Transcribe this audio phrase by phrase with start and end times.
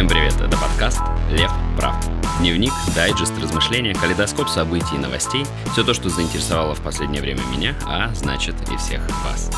[0.00, 1.94] Всем привет, это подкаст «Лев прав».
[2.38, 5.44] Дневник, дайджест, размышления, калейдоскоп событий и новостей.
[5.72, 9.50] Все то, что заинтересовало в последнее время меня, а значит и всех вас.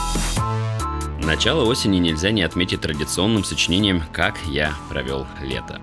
[1.23, 5.81] Начало осени нельзя не отметить традиционным сочинением «Как я провел лето».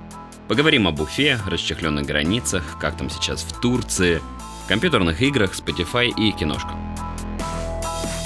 [0.50, 4.22] Поговорим об Уфе, расчехленных границах, как там сейчас в Турции,
[4.68, 6.76] компьютерных играх, Spotify и киношках.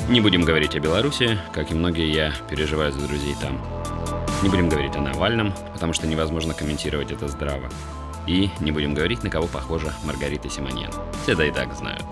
[0.09, 3.83] Не будем говорить о Беларуси, как и многие я переживаю за друзей там.
[4.44, 7.70] Не будем говорить о Навальном, потому что невозможно комментировать это здраво.
[8.28, 10.92] И не будем говорить, на кого похожа Маргарита Симоньян.
[11.24, 12.04] Все это и так знают.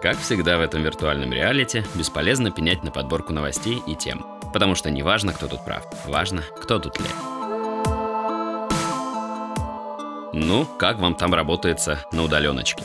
[0.00, 4.24] Как всегда в этом виртуальном реалити, бесполезно пенять на подборку новостей и тем.
[4.54, 7.14] Потому что не важно, кто тут прав, важно, кто тут лев.
[10.32, 12.84] Ну, как вам там работается на удаленочке?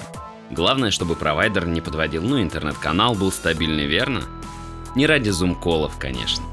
[0.51, 4.23] Главное, чтобы провайдер не подводил, ну интернет-канал был стабильный, верно?
[4.97, 6.43] Не ради зум-колов, конечно.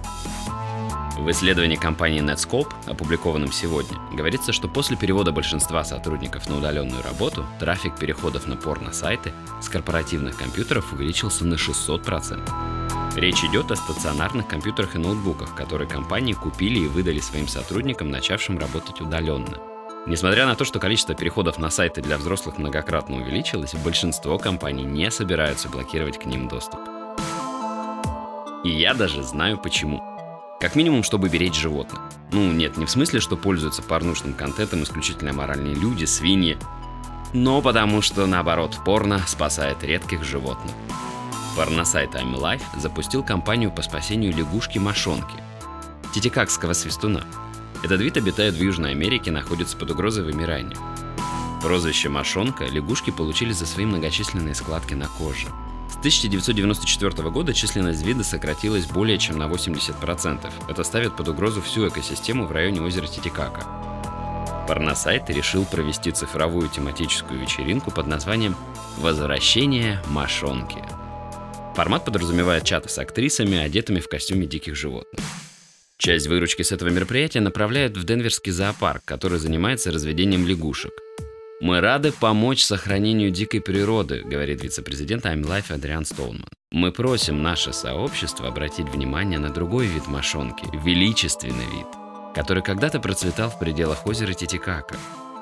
[1.16, 7.44] В исследовании компании Netscope, опубликованном сегодня, говорится, что после перевода большинства сотрудников на удаленную работу,
[7.60, 13.16] трафик переходов на порно-сайты с корпоративных компьютеров увеличился на 600%.
[13.16, 18.58] Речь идет о стационарных компьютерах и ноутбуках, которые компании купили и выдали своим сотрудникам, начавшим
[18.58, 19.58] работать удаленно–
[20.04, 25.12] Несмотря на то, что количество переходов на сайты для взрослых многократно увеличилось, большинство компаний не
[25.12, 26.80] собираются блокировать к ним доступ.
[28.64, 30.11] И я даже знаю почему.
[30.62, 32.00] Как минимум, чтобы беречь животных.
[32.32, 36.56] Ну, нет, не в смысле, что пользуются порнушным контентом исключительно моральные люди, свиньи,
[37.34, 40.72] но потому что, наоборот, порно спасает редких животных.
[41.54, 45.36] Порносайт I'm Life запустил кампанию по спасению лягушки-мошонки,
[46.14, 47.24] титикакского свистуна–
[47.82, 50.76] этот вид обитает в Южной Америке, находится под угрозой вымирания.
[51.60, 55.48] Прозвище «мошонка» лягушки получили за свои многочисленные складки на коже.
[56.02, 60.52] С 1994 года численность вида сократилась более чем на 80%.
[60.68, 63.62] Это ставит под угрозу всю экосистему в районе озера Титикака.
[64.66, 68.56] Порносайт решил провести цифровую тематическую вечеринку под названием
[68.98, 70.82] «Возвращение мошонки».
[71.76, 75.24] Формат подразумевает чаты с актрисами, одетыми в костюме диких животных.
[75.98, 80.90] Часть выручки с этого мероприятия направляют в Денверский зоопарк, который занимается разведением лягушек.
[81.62, 86.44] «Мы рады помочь сохранению дикой природы», говорит вице-президент Life Адриан Столман.
[86.72, 91.86] «Мы просим наше сообщество обратить внимание на другой вид мошонки, величественный вид,
[92.34, 94.96] который когда-то процветал в пределах озера Титикака,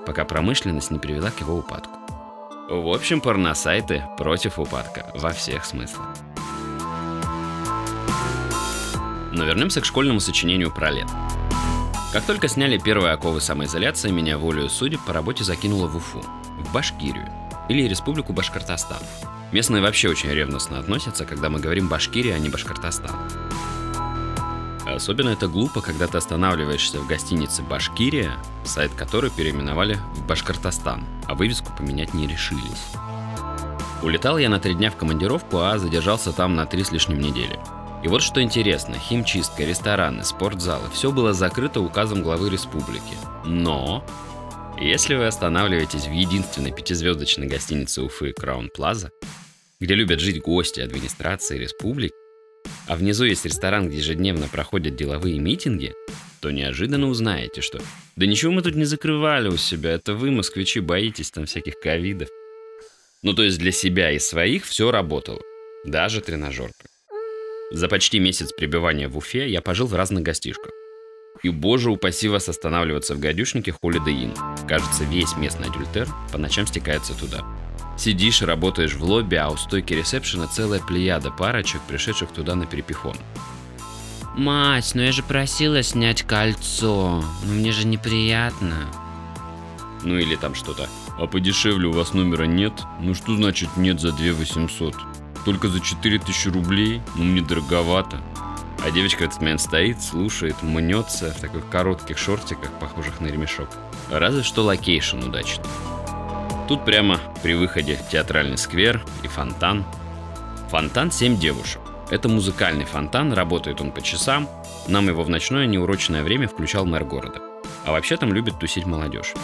[0.06, 1.98] пока промышленность не привела к его упадку».
[2.68, 6.14] В общем, порносайты против упадка во всех смыслах.
[9.32, 11.08] Но вернемся к школьному сочинению про лет.
[12.12, 16.20] Как только сняли первые оковы самоизоляции, меня волею судеб по работе закинуло в Уфу,
[16.58, 17.28] в Башкирию,
[17.68, 18.98] или Республику Башкортостан.
[19.52, 23.14] Местные вообще очень ревностно относятся, когда мы говорим Башкирия, а не Башкортостан.
[24.84, 28.32] Особенно это глупо, когда ты останавливаешься в гостинице «Башкирия»,
[28.64, 32.90] сайт которой переименовали в «Башкортостан», а вывеску поменять не решились.
[34.02, 37.60] Улетал я на три дня в командировку, а задержался там на три с лишним недели–
[38.02, 43.14] и вот что интересно, химчистка, рестораны, спортзалы– все было закрыто указом главы республики.
[43.44, 44.04] Но
[44.80, 49.10] если вы останавливаетесь в единственной пятизвездочной гостинице Уфы Краун Плаза,
[49.80, 52.14] где любят жить гости администрации республики,
[52.86, 55.92] а внизу есть ресторан, где ежедневно проходят деловые митинги,
[56.40, 57.80] то неожиданно узнаете, что
[58.16, 62.28] «Да ничего мы тут не закрывали у себя, это вы, москвичи, боитесь там всяких ковидов».
[63.22, 65.40] Ну то есть для себя и своих все работало,
[65.84, 66.89] даже тренажерка.
[67.72, 70.72] За почти месяц пребывания в Уфе я пожил в разных гостишках.
[71.44, 74.66] И боже упаси вас останавливаться в гадюшнике Holiday Inn.
[74.66, 77.44] Кажется, весь местный адюльтер по ночам стекается туда.
[77.96, 83.14] Сидишь, работаешь в лобби, а у стойки ресепшена целая плеяда парочек, пришедших туда на перепихон.
[84.36, 87.22] Мать, ну я же просила снять кольцо.
[87.44, 88.74] Ну мне же неприятно.
[90.02, 90.88] Ну или там что-то.
[91.18, 92.72] А подешевле у вас номера нет?
[93.00, 94.96] Ну что значит нет за 2 800?
[95.44, 97.00] Только за 4000 рублей?
[97.14, 98.20] Ну, мне дороговато.
[98.84, 103.68] А девочка в этот момент стоит, слушает, мнется в таких коротких шортиках, похожих на ремешок.
[104.10, 105.66] Разве что location удачный.
[106.66, 109.84] Тут прямо при выходе театральный сквер и фонтан.
[110.70, 111.82] Фонтан 7 девушек.
[112.10, 114.48] Это музыкальный фонтан, работает он по часам.
[114.88, 117.40] Нам его в ночное неурочное время включал мэр города.
[117.84, 119.34] А вообще там любит тусить молодежь.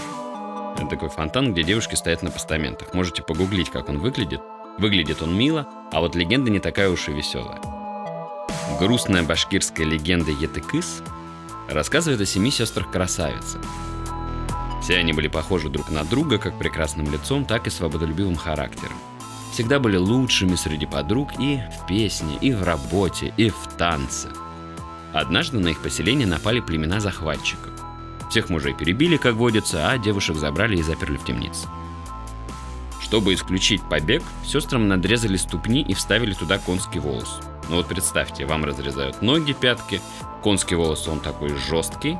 [0.76, 2.94] Это такой фонтан, где девушки стоят на постаментах.
[2.94, 4.40] Можете погуглить, как он выглядит.
[4.78, 7.60] Выглядит он мило, а вот легенда не такая уж и веселая.
[8.78, 11.02] Грустная башкирская легенда Етыкыс
[11.68, 13.62] рассказывает о семи сестрах-красавицах.
[14.82, 18.96] Все они были похожи друг на друга как прекрасным лицом, так и свободолюбивым характером.
[19.52, 24.28] Всегда были лучшими среди подруг и в песне, и в работе, и в танце.
[25.14, 27.72] Однажды на их поселение напали племена захватчиков.
[28.28, 31.66] Всех мужей перебили, как водится, а девушек забрали и заперли в темнице.
[33.06, 37.38] Чтобы исключить побег, сестрам надрезали ступни и вставили туда конский волос.
[37.68, 40.00] Ну вот представьте, вам разрезают ноги, пятки,
[40.42, 42.18] конский волос, он такой жесткий,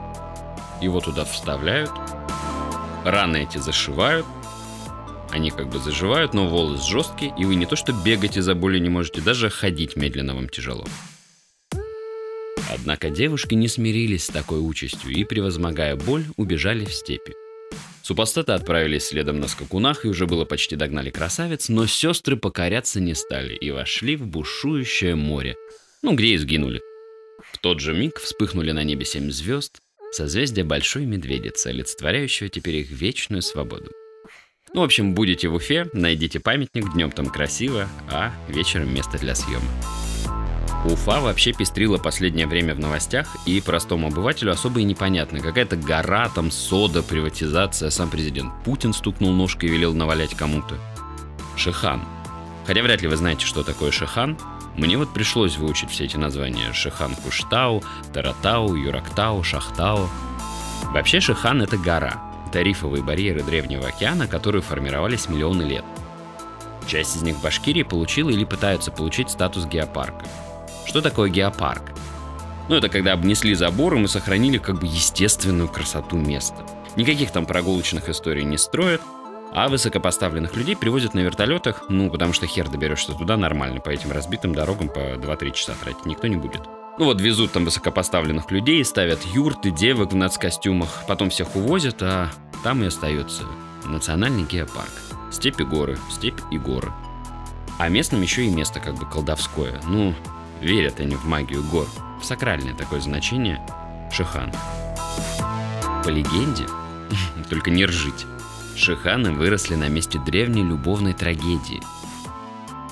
[0.80, 1.90] его туда вставляют,
[3.04, 4.26] раны эти зашивают,
[5.32, 8.78] они как бы заживают, но волос жесткий, и вы не то что бегать из-за боли
[8.78, 10.84] не можете, даже ходить медленно вам тяжело.
[12.72, 17.34] Однако девушки не смирились с такой участью и, превозмогая боль, убежали в степи.
[18.06, 23.16] Супостаты отправились следом на скакунах и уже было почти догнали красавец, но сестры покоряться не
[23.16, 25.56] стали и вошли в бушующее море,
[26.02, 26.80] ну где и сгинули.
[27.50, 29.80] В тот же миг вспыхнули на небе семь звезд,
[30.12, 33.90] созвездие Большой Медведицы, олицетворяющего теперь их вечную свободу.
[34.72, 39.34] Ну, в общем, будете в Уфе, найдите памятник, днем там красиво, а вечером место для
[39.34, 39.66] съема.
[40.86, 45.40] Уфа вообще пестрила последнее время в новостях, и простому обывателю особо и непонятно.
[45.40, 50.76] Какая-то гора, там сода, приватизация, сам президент Путин стукнул ножкой и велел навалять кому-то.
[51.56, 52.02] Шихан.
[52.66, 54.38] Хотя вряд ли вы знаете, что такое Шихан.
[54.76, 56.72] Мне вот пришлось выучить все эти названия.
[56.72, 60.08] Шихан Куштау, Таратау, Юрактау, Шахтау.
[60.92, 62.22] Вообще Шихан это гора.
[62.48, 65.84] Это рифовые барьеры Древнего океана, которые формировались миллионы лет.
[66.86, 70.24] Часть из них в Башкирии получила или пытаются получить статус геопарка.
[70.86, 71.82] Что такое геопарк?
[72.68, 76.64] Ну, это когда обнесли забором и сохранили как бы естественную красоту места.
[76.96, 79.02] Никаких там прогулочных историй не строят,
[79.52, 84.12] а высокопоставленных людей привозят на вертолетах, ну, потому что хер доберешься туда нормально, по этим
[84.12, 86.62] разбитым дорогам по 2-3 часа тратить никто не будет.
[86.98, 92.30] Ну вот везут там высокопоставленных людей, ставят юрты, девок в нацкостюмах, потом всех увозят, а
[92.64, 93.42] там и остается
[93.84, 94.90] национальный геопарк.
[95.30, 96.90] Степи горы, степь и горы.
[97.78, 99.80] А местным еще и место как бы колдовское.
[99.86, 100.14] Ну,
[100.60, 101.86] верят они в магию гор,
[102.20, 103.60] в сакральное такое значение
[104.12, 104.52] Шихан.
[106.04, 106.64] По легенде,
[107.50, 108.26] только не ржить,
[108.76, 111.82] Шиханы выросли на месте древней любовной трагедии.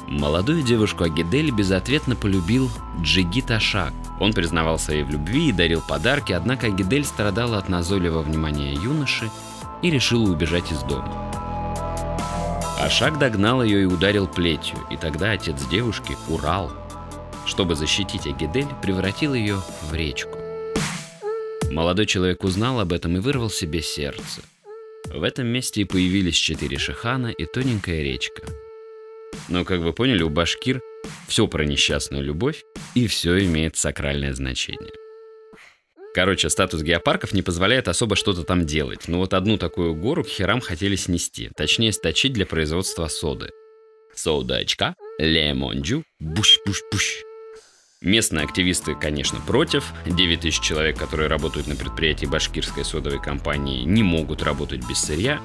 [0.08, 2.70] Молодую девушку Агидель безответно полюбил
[3.00, 3.92] Джигит Ашак.
[4.20, 9.30] Он признавался ей в любви и дарил подарки, однако Агидель страдала от назойливого внимания юноши
[9.82, 11.12] и решила убежать из дома.
[12.80, 16.70] Ашак догнал ее и ударил плетью, и тогда отец девушки, Урал,
[17.46, 20.38] чтобы защитить Агидель, превратил ее в речку.
[21.70, 24.42] Молодой человек узнал об этом и вырвал себе сердце.
[25.06, 28.42] В этом месте и появились четыре шихана и тоненькая речка.
[29.48, 30.80] Но, как вы поняли, у башкир
[31.28, 32.62] все про несчастную любовь
[32.94, 34.92] и все имеет сакральное значение.
[36.14, 39.08] Короче, статус геопарков не позволяет особо что-то там делать.
[39.08, 43.50] Но вот одну такую гору к херам хотели снести, точнее сточить для производства соды.
[44.14, 47.33] Соудачка, лемонджу, буш-буш-буш.
[48.04, 49.92] Местные активисты, конечно, против.
[50.04, 55.40] 9 тысяч человек, которые работают на предприятии башкирской содовой компании, не могут работать без сырья.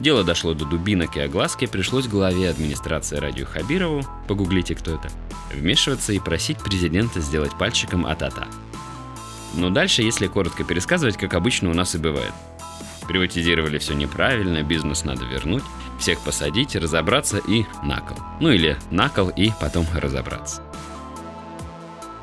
[0.00, 5.08] Дело дошло до дубинок и огласки, пришлось главе администрации Радио Хабирову, погуглите, кто это,
[5.54, 8.48] вмешиваться и просить президента сделать пальчиком а-та-та.
[9.54, 12.32] Но дальше, если коротко пересказывать, как обычно у нас и бывает.
[13.06, 15.64] Приватизировали все неправильно, бизнес надо вернуть,
[16.00, 18.16] всех посадить, разобраться и накол.
[18.40, 20.62] Ну или накол и потом разобраться.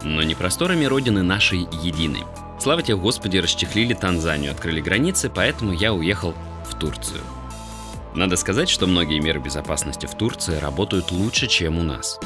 [0.03, 2.23] Но не просторами родины нашей единой.
[2.59, 6.33] Слава тебе, Господи, расчехлили Танзанию, открыли границы, поэтому я уехал
[6.69, 7.21] в Турцию.
[8.15, 12.19] Надо сказать, что многие меры безопасности в Турции работают лучше, чем у нас.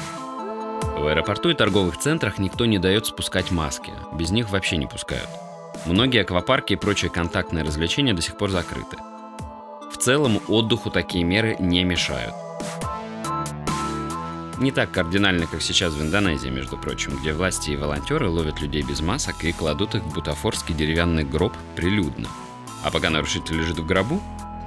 [0.98, 5.28] В аэропорту и торговых центрах никто не дает спускать маски, без них вообще не пускают.
[5.86, 8.98] Многие аквапарки и прочие контактные развлечения до сих пор закрыты.
[9.92, 12.34] В целом отдыху такие меры не мешают.
[14.62, 18.84] Не так кардинально, как сейчас в Индонезии, между прочим, где власти и волонтеры ловят людей
[18.84, 22.30] без масок и кладут их в бутафорский деревянный гроб прилюдно.
[22.84, 24.22] А пока нарушитель лежит в гробу,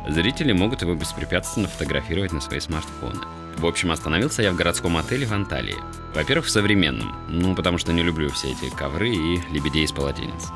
[0.08, 3.20] зрители могут его беспрепятственно фотографировать на свои смартфоны.
[3.56, 5.76] В общем, остановился я в городском отеле в Анталии.
[6.12, 10.48] Во-первых, в современном, ну потому что не люблю все эти ковры и лебедей из полотенец.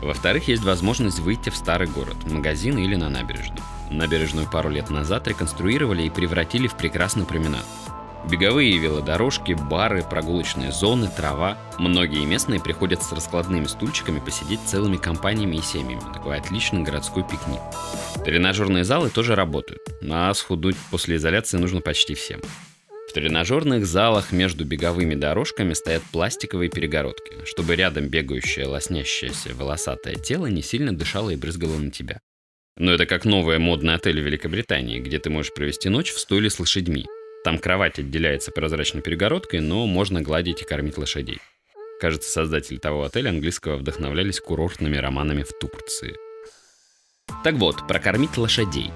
[0.00, 3.60] Во-вторых, есть возможность выйти в старый город, магазин или на набережную.
[3.90, 7.66] Набережную пару лет назад реконструировали и превратили в прекрасный променад.
[8.28, 11.56] Беговые велодорожки, бары, прогулочные зоны, трава.
[11.78, 16.02] Многие местные приходят с раскладными стульчиками посидеть целыми компаниями и семьями.
[16.12, 17.60] Такой отличный городской пикник.
[18.24, 22.40] Тренажерные залы тоже работают, а схудуть после изоляции нужно почти всем.
[23.08, 30.46] В тренажерных залах между беговыми дорожками стоят пластиковые перегородки, чтобы рядом бегающее лоснящееся волосатое тело
[30.46, 32.20] не сильно дышало и брызгало на тебя.
[32.76, 36.50] Но это как новый модный отель в Великобритании, где ты можешь провести ночь в стойле
[36.50, 37.06] с лошадьми,
[37.44, 41.38] там кровать отделяется прозрачной перегородкой, но можно гладить и кормить лошадей.
[42.00, 46.16] Кажется, создатели того отеля английского вдохновлялись курортными романами в Турции.
[47.44, 48.90] Так вот, прокормить лошадей.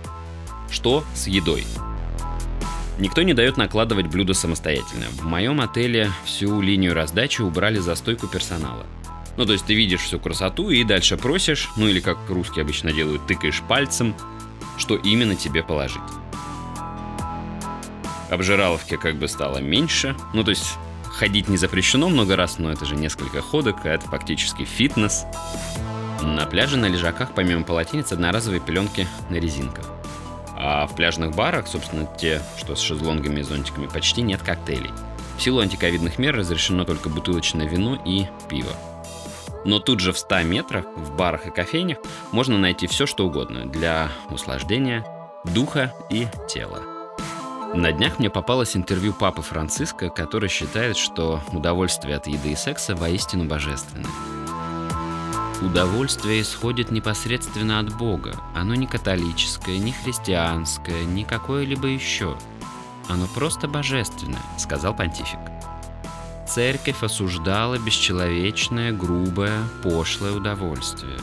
[0.70, 1.64] Что с едой?
[2.98, 5.06] Никто не дает накладывать блюда самостоятельно.
[5.12, 8.86] В моем отеле всю линию раздачи убрали за стойку персонала.
[9.36, 12.92] Ну, то есть ты видишь всю красоту и дальше просишь, ну или как русские обычно
[12.92, 14.14] делают, тыкаешь пальцем,
[14.78, 16.00] что именно тебе положить.
[18.30, 22.84] Обжираловки как бы стало меньше, ну то есть ходить не запрещено много раз, но это
[22.84, 25.24] же несколько ходок, а это фактически фитнес.
[26.22, 29.84] На пляже на лежаках помимо полотенец одноразовые пеленки на резинках.
[30.56, 34.90] А в пляжных барах, собственно, те, что с шезлонгами и зонтиками, почти нет коктейлей.
[35.36, 38.72] В силу антиковидных мер разрешено только бутылочное вино и пиво.
[39.64, 41.98] Но тут же в 100 метрах в барах и кофейнях
[42.32, 45.04] можно найти все, что угодно для услаждения
[45.44, 46.93] духа и тела.
[47.74, 52.94] На днях мне попалось интервью папы Франциска, который считает, что удовольствие от еды и секса
[52.94, 54.10] воистину божественное.
[55.60, 58.36] Удовольствие исходит непосредственно от Бога.
[58.54, 62.36] Оно не католическое, не христианское, не какое-либо еще.
[63.08, 65.40] Оно просто божественное, сказал понтифик.
[66.48, 71.18] Церковь осуждала бесчеловечное, грубое, пошлое удовольствие.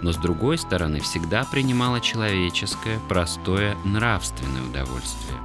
[0.00, 5.38] Но с другой стороны всегда принимала человеческое, простое, нравственное удовольствие.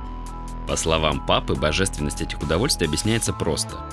[0.70, 3.76] По словам папы, божественность этих удовольствий объясняется просто–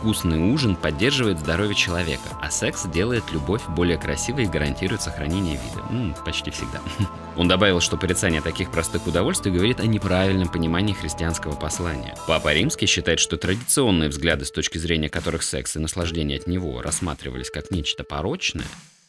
[0.00, 5.84] Вкусный ужин поддерживает здоровье человека, а секс делает любовь более красивой и гарантирует сохранение вида.
[5.90, 6.80] М, почти всегда.
[7.36, 12.16] Он добавил, что порицание таких простых удовольствий говорит о неправильном понимании христианского послания.
[12.26, 16.80] Папа Римский считает, что традиционные взгляды, с точки зрения которых секс и наслаждение от него
[16.80, 18.64] рассматривались как нечто порочное,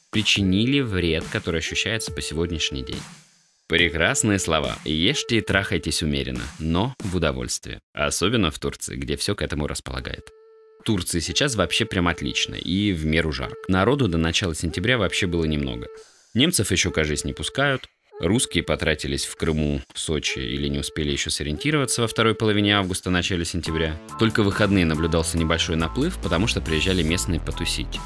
[0.10, 3.01] причинили вред, который ощущается по сегодняшний день.
[3.72, 4.78] Прекрасные слова.
[4.84, 7.80] Ешьте и трахайтесь умеренно, но в удовольствие.
[7.94, 10.28] Особенно в Турции, где все к этому располагает.
[10.84, 13.56] Турции сейчас вообще прям отлично и в меру жарко.
[13.70, 15.88] Народу до начала сентября вообще было немного.
[16.34, 17.88] Немцев еще, кажется, не пускают.
[18.20, 23.46] Русские потратились в Крыму, Сочи или не успели еще сориентироваться во второй половине августа, начале
[23.46, 23.98] сентября.
[24.20, 28.01] Только в выходные наблюдался небольшой наплыв, потому что приезжали местные потусить.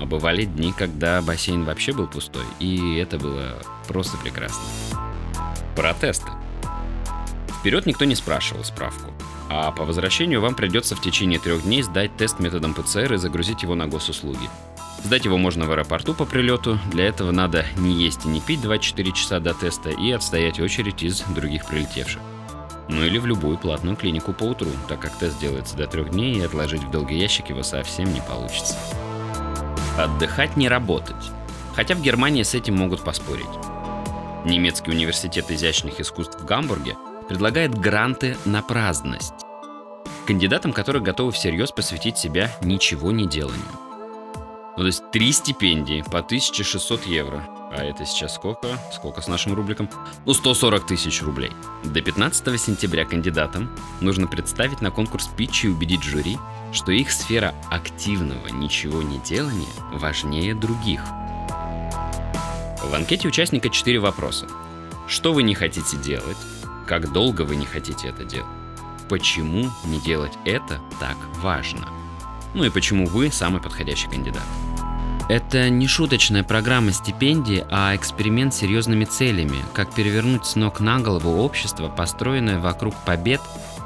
[0.00, 4.62] А бывали дни, когда бассейн вообще был пустой, и это было просто прекрасно.
[5.74, 6.30] Протесты.
[7.60, 9.12] Вперед никто не спрашивал справку.
[9.50, 13.62] А по возвращению вам придется в течение трех дней сдать тест методом ПЦР и загрузить
[13.62, 14.48] его на госуслуги.
[15.02, 16.78] Сдать его можно в аэропорту по прилету.
[16.90, 21.02] Для этого надо не есть и не пить 24 часа до теста и отстоять очередь
[21.02, 22.20] из других прилетевших.
[22.88, 26.36] Ну или в любую платную клинику по утру, так как тест делается до трех дней
[26.36, 28.76] и отложить в долгий ящик его совсем не получится.
[29.98, 31.32] Отдыхать не работать.
[31.74, 33.46] Хотя в Германии с этим могут поспорить.
[34.44, 36.96] Немецкий университет изящных искусств в Гамбурге
[37.28, 39.34] предлагает гранты на праздность.
[40.24, 43.58] Кандидатам, которые готовы всерьез посвятить себя ничего не деланию.
[44.76, 47.57] Ну, то есть три стипендии по 1600 евро.
[47.70, 48.78] А это сейчас сколько?
[48.92, 49.90] Сколько с нашим рубликом?
[50.24, 51.52] Ну, 140 тысяч рублей.
[51.84, 53.70] До 15 сентября кандидатам
[54.00, 56.38] нужно представить на конкурс питчи и убедить жюри,
[56.72, 61.02] что их сфера активного ничего не делания важнее других.
[62.82, 64.46] В анкете участника 4 вопроса.
[65.06, 66.36] Что вы не хотите делать?
[66.86, 68.48] Как долго вы не хотите это делать?
[69.08, 71.88] Почему не делать это так важно?
[72.54, 74.42] Ну и почему вы самый подходящий кандидат?
[75.28, 81.00] Это не шуточная программа стипендий, а эксперимент с серьезными целями, как перевернуть с ног на
[81.00, 83.42] голову общество, построенное вокруг побед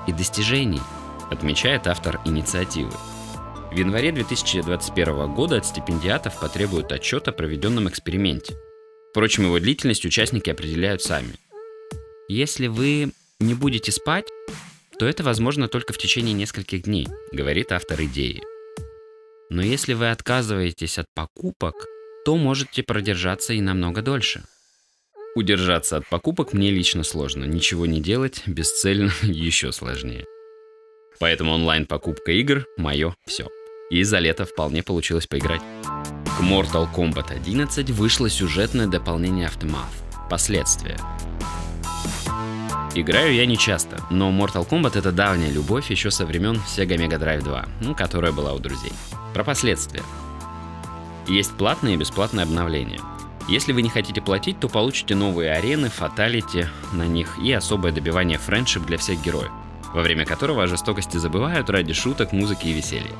[0.06, 0.80] и достижений,
[1.30, 2.92] отмечает автор инициативы.
[3.72, 8.54] В январе 2021 года от стипендиатов потребуют отчет о проведенном эксперименте.
[9.10, 11.34] Впрочем, его длительность участники определяют сами.
[12.28, 14.28] Если вы не будете спать,
[14.96, 18.44] то это возможно только в течение нескольких дней, говорит автор идеи.
[19.52, 21.74] Но если вы отказываетесь от покупок,
[22.24, 24.44] то можете продержаться и намного дольше.
[25.36, 30.24] Удержаться от покупок мне лично сложно, ничего не делать бесцельно еще сложнее.
[31.20, 33.46] Поэтому онлайн-покупка игр– мое все.
[33.90, 35.60] И за лето вполне получилось поиграть.
[35.60, 40.96] К Mortal Kombat 11 вышло сюжетное дополнение Aftermath– Последствия–
[42.94, 47.18] Играю я не часто, но Mortal Kombat это давняя любовь еще со времен Sega Mega
[47.18, 48.92] Drive 2, ну, которая была у друзей.
[49.32, 50.02] Про последствия.
[51.26, 53.00] Есть платные и бесплатные обновления.
[53.48, 58.36] Если вы не хотите платить, то получите новые арены, фаталити на них и особое добивание
[58.36, 59.50] френдшип для всех героев,
[59.94, 63.16] во время которого о жестокости забывают ради шуток, музыки и веселья.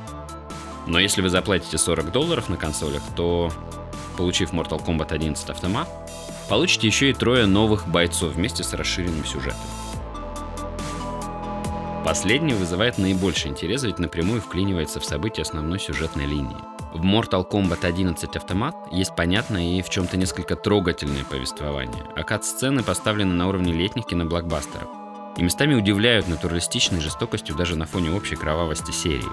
[0.85, 3.51] Но если вы заплатите 40 долларов на консолях, то,
[4.17, 5.89] получив Mortal Kombat 11 автомат,
[6.49, 9.59] Получите еще и трое новых бойцов вместе с расширенным сюжетом.
[12.05, 16.57] Последний вызывает наибольший интерес, ведь напрямую вклинивается в события основной сюжетной линии.
[16.93, 22.83] В Mortal Kombat 11 Автомат есть понятное и в чем-то несколько трогательное повествование, а кат-сцены
[22.83, 24.89] поставлены на уровне летних киноблокбастеров
[25.37, 29.23] и местами удивляют натуралистичной жестокостью даже на фоне общей кровавости серии.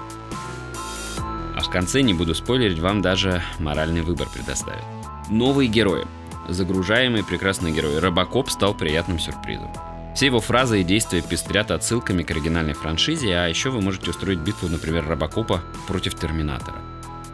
[1.19, 4.85] А в конце, не буду спойлерить, вам даже моральный выбор предоставят.
[5.29, 6.07] Новые герои.
[6.49, 9.70] Загружаемый прекрасный герой Робокоп стал приятным сюрпризом.
[10.14, 14.40] Все его фразы и действия пестрят отсылками к оригинальной франшизе, а еще вы можете устроить
[14.40, 16.78] битву, например, Робокопа против Терминатора.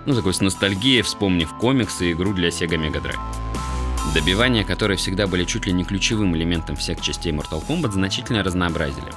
[0.05, 3.19] Ну, такой с ностальгией, вспомнив комиксы и игру для Sega Mega Drive.
[4.15, 9.13] Добивания, которые всегда были чуть ли не ключевым элементом всех частей Mortal Kombat, значительно разнообразили.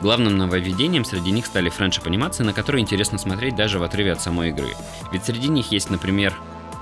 [0.00, 4.50] Главным нововведением среди них стали френчип-анимации, на которые интересно смотреть даже в отрыве от самой
[4.50, 4.68] игры.
[5.10, 6.34] Ведь среди них есть, например,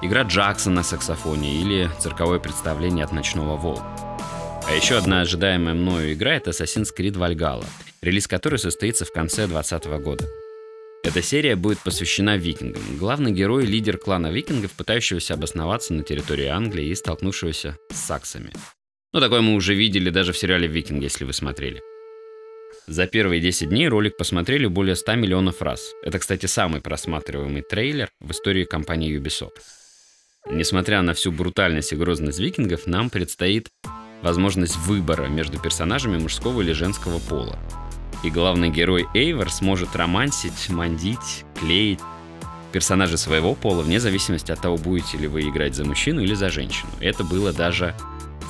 [0.02, 3.84] игра Джаксона на саксофоне или цирковое представление от Ночного Волка.
[4.66, 7.64] А еще одна ожидаемая мною игра— это Assassin's Creed Valhalla,
[8.02, 10.28] релиз которой состоится в конце 2020 года.
[11.04, 12.82] Эта серия будет посвящена викингам.
[12.98, 18.50] Главный герой— лидер клана викингов, пытающегося обосноваться на территории Англии и столкнувшегося с саксами.
[19.12, 21.80] Ну, такое мы уже видели даже в сериале «Викинг», если вы смотрели.
[22.88, 25.92] За первые 10 дней ролик посмотрели более 100 миллионов раз.
[26.02, 29.62] Это, кстати, самый просматриваемый трейлер в истории компании Ubisoft.
[30.50, 33.68] Несмотря на всю брутальность и грозность викингов, нам предстоит
[34.22, 37.58] возможность выбора между персонажами мужского или женского пола.
[38.22, 42.00] И главный герой Эйвор сможет романсить, мандить, клеить
[42.72, 46.50] персонажи своего пола вне зависимости от того, будете ли вы играть за мужчину или за
[46.50, 46.90] женщину.
[47.00, 47.94] Это было даже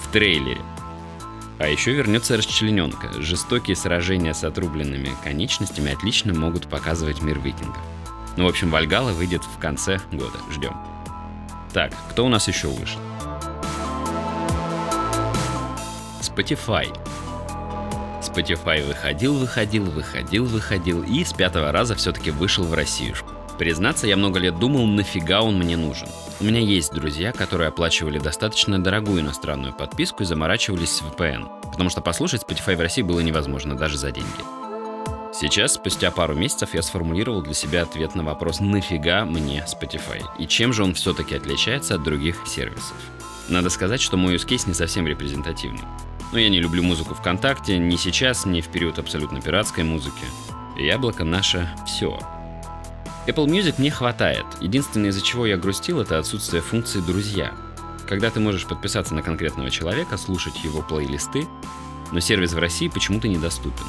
[0.03, 0.61] в трейлере.
[1.59, 3.23] А еще вернется расчлененка.
[3.23, 7.79] Жестокие сражения с отрубленными конечностями отлично могут показывать мир викингов.
[8.37, 10.39] Ну, в общем, Вальгала выйдет в конце года.
[10.53, 10.75] Ждем.
[11.77, 12.99] Так, кто у нас еще вышел?
[16.23, 16.87] Spotify.
[18.23, 23.29] Spotify выходил, выходил, выходил, выходил и с пятого раза все-таки вышел в Россиюшку.
[23.59, 26.09] Признаться, я много лет думал, нафига он мне нужен.
[26.41, 31.91] У меня есть друзья, которые оплачивали достаточно дорогую иностранную подписку и заморачивались с VPN, потому
[31.91, 34.66] что послушать Spotify в России было невозможно даже за деньги.
[35.39, 40.47] Сейчас, спустя пару месяцев, я сформулировал для себя ответ на вопрос «Нафига мне Spotify?» и
[40.47, 42.97] чем же он все-таки отличается от других сервисов.
[43.51, 45.85] Надо сказать, что мой use не совсем репрезентативный.
[46.33, 50.25] Но я не люблю музыку ВКонтакте ни сейчас, ни в период абсолютно пиратской музыки.
[50.79, 52.19] Яблоко наше все.
[53.27, 54.47] Apple Music мне хватает.
[54.63, 57.53] Единственное, из-за чего я грустил, это отсутствие функции «Друзья».
[58.09, 61.47] Когда ты можешь подписаться на конкретного человека, слушать его плейлисты,
[62.11, 63.85] но сервис в России почему-то недоступен.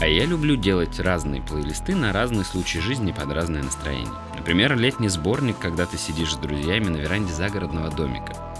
[0.00, 4.08] А я люблю делать разные плейлисты на разные случаи жизни под разное настроение.
[4.36, 8.34] Например, летний сборник, когда ты сидишь с друзьями на веранде загородного домика–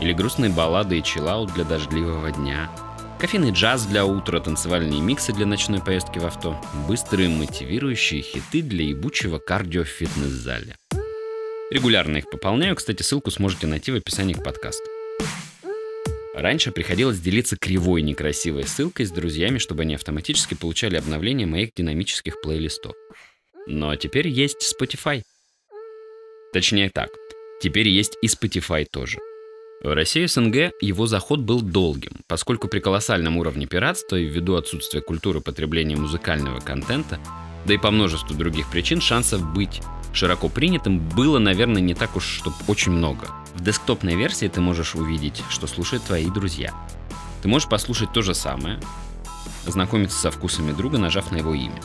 [0.00, 2.70] или грустные баллады и чиллаут для дождливого дня.
[3.18, 6.58] Кофейный джаз для утра, танцевальные миксы для ночной поездки в авто.
[6.88, 10.76] Быстрые мотивирующие хиты для ебучего кардио в фитнес-зале.
[11.70, 14.84] Регулярно их пополняю, кстати, ссылку сможете найти в описании к подкасту.
[16.40, 22.40] Раньше приходилось делиться кривой некрасивой ссылкой с друзьями, чтобы они автоматически получали обновления моих динамических
[22.40, 22.94] плейлистов.
[23.66, 25.20] Но теперь есть Spotify.
[26.54, 27.10] Точнее так,
[27.60, 29.18] теперь есть и Spotify тоже.
[29.82, 35.02] В России СНГ его заход был долгим, поскольку при колоссальном уровне пиратства и ввиду отсутствия
[35.02, 37.20] культуры потребления музыкального контента,
[37.64, 42.24] да и по множеству других причин шансов быть широко принятым было, наверное, не так уж,
[42.24, 43.28] чтобы очень много.
[43.54, 46.72] В десктопной версии ты можешь увидеть, что слушают твои друзья.
[47.42, 48.80] Ты можешь послушать то же самое,
[49.66, 51.80] ознакомиться со вкусами друга, нажав на его имя.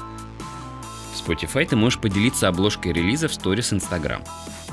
[1.14, 4.22] В Spotify ты можешь поделиться обложкой релиза в сторис Instagram.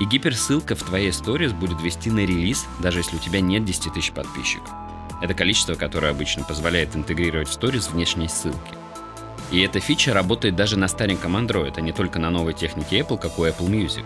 [0.00, 3.92] И гиперссылка в твоей сторис будет вести на релиз, даже если у тебя нет 10
[3.92, 4.68] тысяч подписчиков.
[5.20, 8.81] Это количество, которое обычно позволяет интегрировать в сторис внешние ссылки.
[9.52, 13.18] И эта фича работает даже на стареньком Android, а не только на новой технике Apple,
[13.18, 14.04] как у Apple Music.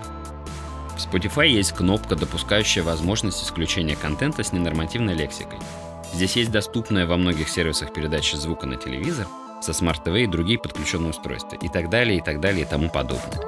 [0.97, 5.61] В Spotify есть кнопка, допускающая возможность исключения контента с ненормативной лексикой.
[6.13, 9.29] Здесь есть доступная во многих сервисах передача звука на телевизор,
[9.61, 12.91] со Smart TV и другие подключенные устройства, и так далее, и так далее, и тому
[12.91, 13.41] подобное.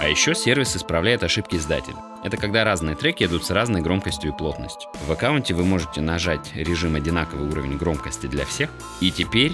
[0.00, 1.96] А еще сервис исправляет ошибки издателя.
[2.22, 4.90] Это когда разные треки идут с разной громкостью и плотностью.
[5.06, 9.52] В аккаунте вы можете нажать режим одинаковый уровень громкости для всех, и теперь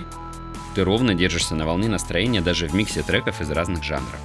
[0.75, 4.19] ты ровно держишься на волне настроения даже в миксе треков из разных жанров.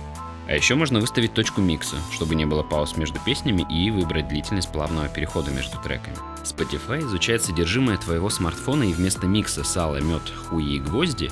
[0.47, 4.71] А еще можно выставить точку микса, чтобы не было пауз между песнями и выбрать длительность
[4.71, 6.17] плавного перехода между треками.
[6.43, 11.31] Spotify изучает содержимое твоего смартфона и вместо микса сало, мед, хуи и гвозди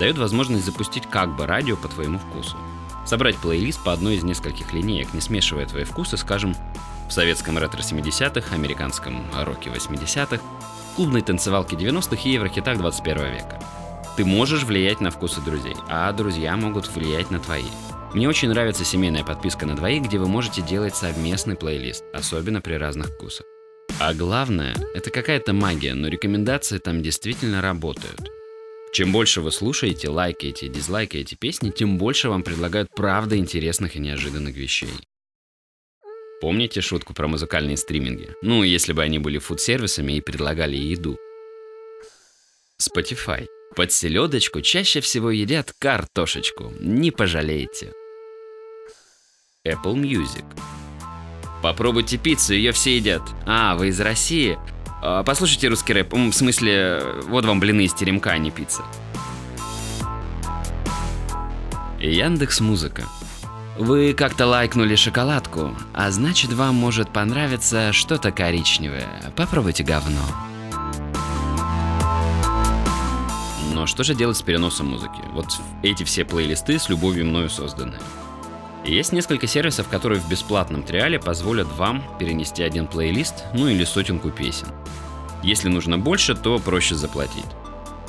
[0.00, 2.56] дает возможность запустить как бы радио по твоему вкусу.
[3.06, 6.56] Собрать плейлист по одной из нескольких линеек, не смешивая твои вкусы, скажем,
[7.08, 10.42] в советском ретро 70-х, американском роке 80-х,
[10.96, 13.60] клубной танцевалке 90-х и еврохитах 21 века.
[14.16, 17.66] Ты можешь влиять на вкусы друзей, а друзья могут влиять на твои.
[18.14, 22.74] Мне очень нравится семейная подписка на двоих, где вы можете делать совместный плейлист, особенно при
[22.74, 23.44] разных вкусах.
[24.00, 28.30] А главное, это какая-то магия, но рекомендации там действительно работают.
[28.90, 33.98] Чем больше вы слушаете, лайкаете и дизлайкаете песни, тем больше вам предлагают правда интересных и
[33.98, 34.88] неожиданных вещей.
[36.40, 38.30] Помните шутку про музыкальные стриминги?
[38.40, 41.18] Ну, если бы они были фуд-сервисами и предлагали еду.
[42.80, 43.46] Spotify.
[43.74, 46.72] Под селедочку чаще всего едят картошечку.
[46.80, 47.92] Не пожалеете.
[49.66, 50.44] Apple Music.
[51.62, 53.22] Попробуйте пиццу, ее все едят.
[53.44, 54.58] А, вы из России?
[55.02, 56.12] А, послушайте русский рэп.
[56.12, 58.84] В смысле, вот вам блины из теремка, а не пицца.
[61.98, 63.04] Яндекс Музыка.
[63.78, 69.06] Вы как-то лайкнули шоколадку, а значит вам может понравиться что-то коричневое.
[69.36, 70.22] Попробуйте говно.
[73.76, 75.20] Но что же делать с переносом музыки?
[75.32, 75.48] Вот
[75.82, 77.98] эти все плейлисты с любовью мною созданы.
[78.86, 83.84] И есть несколько сервисов, которые в бесплатном триале позволят вам перенести один плейлист, ну или
[83.84, 84.68] сотенку песен.
[85.42, 87.44] Если нужно больше, то проще заплатить.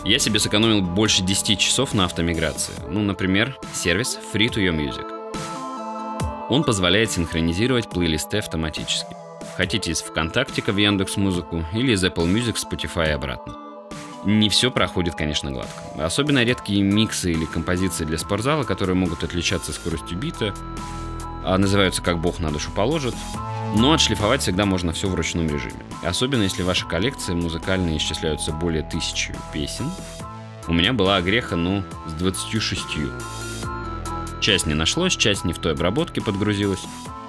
[0.06, 2.74] Я себе сэкономил больше 10 часов на автомиграции.
[2.90, 5.06] Ну, например, сервис Free to Your Music.
[6.48, 9.18] Он позволяет синхронизировать плейлисты автоматически.
[9.58, 13.67] Хотите из ВКонтактика в Яндекс или из Apple Music в Spotify обратно.
[14.28, 15.82] Не все проходит, конечно, гладко.
[15.98, 20.54] Особенно редкие миксы или композиции для спортзала, которые могут отличаться скоростью бита,
[21.46, 23.16] а называются «Как Бог на душу положит»,
[23.78, 25.80] но отшлифовать всегда можно все в ручном режиме.
[26.04, 29.90] Особенно если ваши коллекции музыкальные исчисляются более тысячи песен.
[30.68, 32.82] У меня была огреха, ну, с 26.
[34.42, 36.84] Часть не нашлось, часть не в той обработке подгрузилась.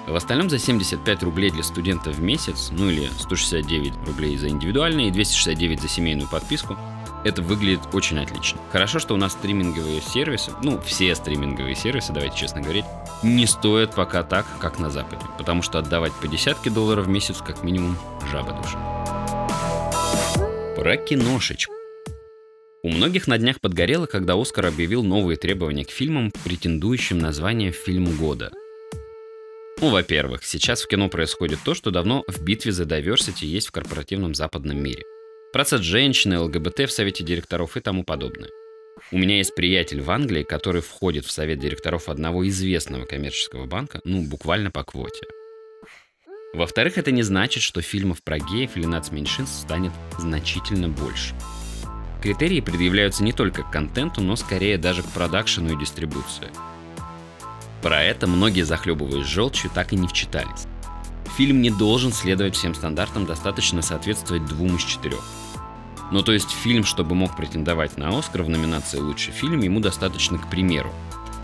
[0.05, 5.09] В остальном за 75 рублей для студента в месяц, ну или 169 рублей за индивидуальные
[5.09, 6.75] и 269 за семейную подписку,
[7.23, 8.59] это выглядит очень отлично.
[8.71, 12.85] Хорошо, что у нас стриминговые сервисы, ну, все стриминговые сервисы, давайте честно говорить,
[13.23, 15.23] не стоят пока так, как на Западе.
[15.37, 17.97] Потому что отдавать по десятке долларов в месяц, как минимум,
[18.31, 18.79] жаба душа.
[20.75, 21.73] Про киношечку.
[22.81, 27.73] У многих на днях подгорело, когда Оскар объявил новые требования к фильмам, претендующим на звание
[27.73, 28.51] «Фильм года».
[29.81, 33.71] Ну, во-первых, сейчас в кино происходит то, что давно в битве за diversity есть в
[33.71, 35.03] корпоративном западном мире.
[35.51, 38.49] Процесс женщины, ЛГБТ в совете директоров и тому подобное.
[39.11, 43.99] У меня есть приятель в Англии, который входит в совет директоров одного известного коммерческого банка,
[44.03, 45.25] ну, буквально по квоте.
[46.53, 51.33] Во-вторых, это не значит, что фильмов про геев или нацменьшинств станет значительно больше.
[52.21, 56.49] Критерии предъявляются не только к контенту, но скорее даже к продакшену и дистрибуции.
[57.81, 60.67] Про это многие, захлебываясь желчью, так и не вчитались.
[61.39, 65.23] Фильм не должен следовать всем стандартам, достаточно соответствовать двум из четырех.
[66.11, 70.37] Ну то есть фильм, чтобы мог претендовать на Оскар в номинации «Лучший фильм», ему достаточно,
[70.37, 70.91] к примеру,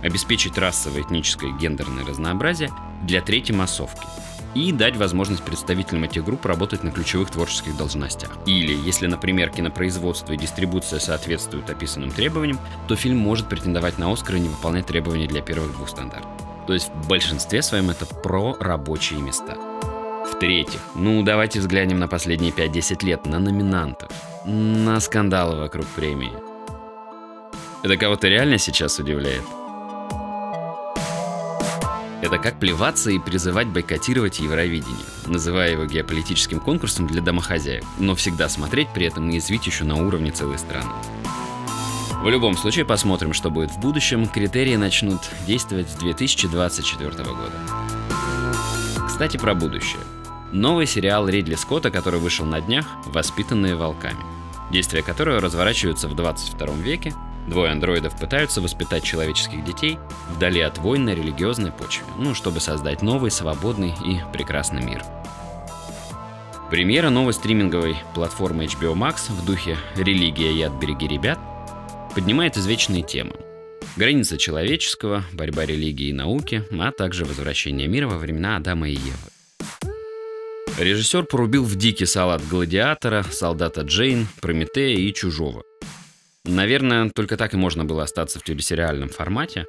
[0.03, 2.71] обеспечить расовое, этническое и гендерное разнообразие
[3.03, 4.05] для третьей массовки–
[4.53, 8.31] и дать возможность представителям этих групп работать на ключевых творческих должностях.
[8.45, 14.35] Или, если, например, кинопроизводство и дистрибуция соответствуют описанным требованиям, то фильм может претендовать на Оскар
[14.35, 16.31] и не выполнять требования для первых двух стандартов.
[16.67, 19.57] То есть в большинстве своем это про рабочие места.
[20.35, 24.11] В-третьих, ну давайте взглянем на последние 5-10 лет, на номинантов,
[24.43, 26.33] на скандалы вокруг премии.
[27.83, 29.43] Это кого-то реально сейчас удивляет?
[32.21, 38.49] Это как плеваться и призывать бойкотировать Евровидение, называя его геополитическим конкурсом для домохозяек, но всегда
[38.49, 40.91] смотреть при этом и извить еще на уровне целой страны.
[42.21, 44.27] В любом случае посмотрим, что будет в будущем.
[44.27, 47.53] Критерии начнут действовать с 2024 года.
[49.07, 50.01] Кстати, про будущее.
[50.51, 54.23] Новый сериал Ридли Скотта, который вышел на днях, «Воспитанные волками»,
[54.71, 57.13] действия которого разворачиваются в 22 веке
[57.47, 63.01] Двое андроидов пытаются воспитать человеческих детей вдали от войн на религиозной почве, ну, чтобы создать
[63.01, 65.03] новый, свободный и прекрасный мир.
[66.71, 71.39] Премьера новой стриминговой платформы HBO Max в духе «Религия и отбереги ребят»
[72.15, 73.33] поднимает извечные темы.
[73.95, 79.34] Граница человеческого, борьба религии и науки, а также возвращение мира во времена Адама и Евы.
[80.77, 85.63] Режиссер порубил в дикий салат Гладиатора, Солдата Джейн, Прометея и Чужого–
[86.47, 89.65] Наверное, только так и можно было остаться в телесериальном формате.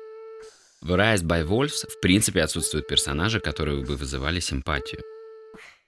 [0.82, 5.00] В Rise by Wolves в принципе отсутствуют персонажи, которые бы вызывали симпатию.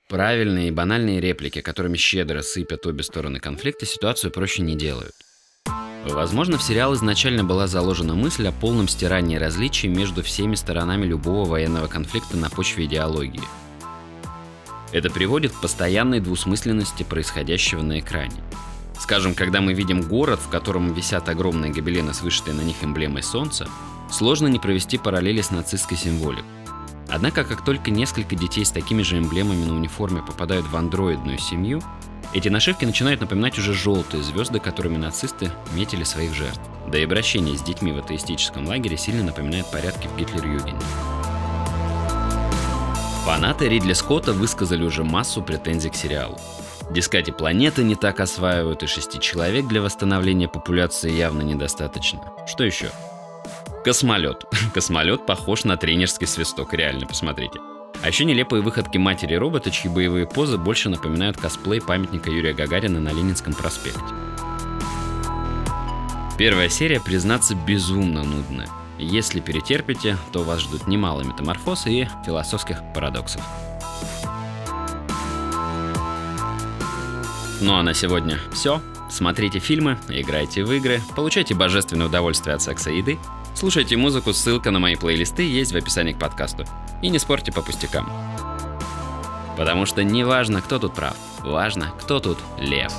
[0.09, 5.13] Правильные и банальные реплики, которыми щедро сыпят обе стороны конфликта, ситуацию проще не делают.
[6.07, 11.47] Возможно, в сериал изначально была заложена мысль о полном стирании различий между всеми сторонами любого
[11.47, 13.43] военного конфликта на почве идеологии.
[14.93, 18.37] Это приводит к постоянной двусмысленности происходящего на экране.
[18.99, 23.23] Скажем, когда мы видим город, в котором висят огромные гобелены с вышитой на них эмблемой
[23.23, 23.69] солнца,
[24.11, 26.45] сложно не провести параллели с нацистской символикой.
[27.09, 31.83] Однако, как только несколько детей с такими же эмблемами на униформе попадают в андроидную семью,
[32.35, 36.61] эти нашивки начинают напоминать уже желтые звезды, которыми нацисты метили своих жертв.
[36.89, 41.18] Да и обращение с детьми в атеистическом лагере сильно напоминает порядки в Гитлер-Югене.
[43.29, 46.39] Фанаты Ридли Скотта высказали уже массу претензий к сериалу.
[46.91, 52.23] Дескать, и планеты не так осваивают, и шести человек для восстановления популяции явно недостаточно.
[52.47, 52.89] Что еще?
[53.85, 54.47] Космолет.
[54.75, 57.61] Космолет похож на тренерский свисток, реально, посмотрите.
[58.03, 62.99] А еще нелепые выходки матери робота, чьи боевые позы больше напоминают косплей памятника Юрия Гагарина
[62.99, 64.01] на Ленинском проспекте.
[66.39, 68.71] Первая серия, признаться, безумно нудная.
[68.99, 73.43] Если перетерпите, то вас ждут немало метаморфоз и философских парадоксов.
[77.61, 78.81] Ну а на сегодня все.
[79.11, 83.19] Смотрите фильмы, играйте в игры, получайте божественное удовольствие от секса и еды,
[83.55, 86.65] слушайте музыку, ссылка на мои плейлисты есть в описании к подкасту.
[87.01, 88.11] И не спорьте по пустякам.
[89.57, 92.93] Потому что не важно, кто тут прав, важно, кто тут лев.